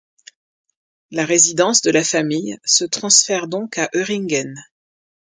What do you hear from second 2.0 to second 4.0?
famille se transfère donc à